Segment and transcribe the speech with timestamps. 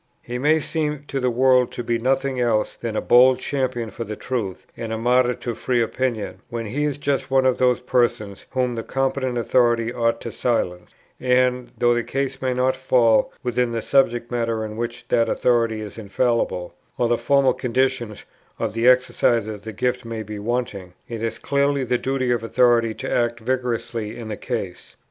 [0.23, 4.03] He may seem to the world to be nothing else than a bold champion for
[4.03, 7.81] the truth and a martyr to free opinion, when he is just one of those
[7.81, 13.31] persons whom the competent authority ought to silence; and, though the case may not fall
[13.43, 18.25] within that subject matter in which that authority is infallible, or the formal conditions
[18.57, 22.43] of the exercise of that gift may be wanting, it is clearly the duty of
[22.43, 24.95] authority to act vigorously in the case.